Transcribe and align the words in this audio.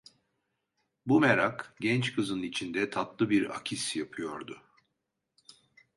Bu 1.05 1.19
merak 1.21 1.75
genç 1.79 2.13
kızın 2.15 2.41
içinde 2.43 2.89
tatlı 2.89 3.29
bir 3.29 3.49
akis 3.55 3.95
yapıyordu. 3.95 4.61